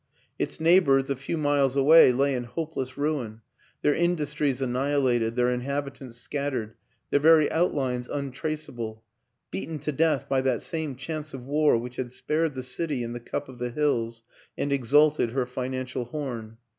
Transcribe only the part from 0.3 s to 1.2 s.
Its neighbors, a